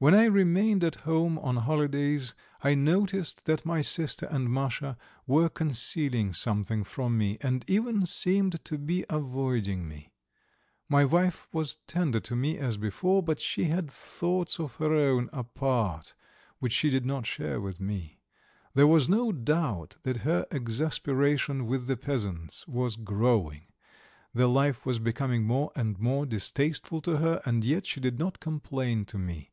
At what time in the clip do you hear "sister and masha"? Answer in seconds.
3.82-4.96